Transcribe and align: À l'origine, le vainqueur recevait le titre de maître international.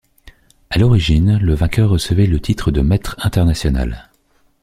À 0.71 0.79
l'origine, 0.79 1.37
le 1.37 1.53
vainqueur 1.53 1.87
recevait 1.91 2.25
le 2.25 2.39
titre 2.39 2.71
de 2.71 2.81
maître 2.81 3.15
international. 3.19 4.09